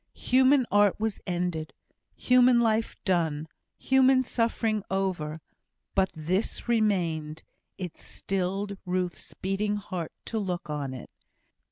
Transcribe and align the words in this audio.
Human 0.31 0.65
art 0.71 0.99
was 0.99 1.21
ended 1.27 1.73
human 2.15 2.59
life 2.59 2.95
done 3.05 3.47
human 3.77 4.23
suffering 4.23 4.81
over; 4.89 5.41
but 5.93 6.09
this 6.15 6.67
remained; 6.67 7.43
it 7.77 7.97
stilled 7.97 8.79
Ruth's 8.83 9.35
beating 9.35 9.75
heart 9.75 10.11
to 10.25 10.39
look 10.39 10.71
on 10.71 10.95
it. 10.95 11.11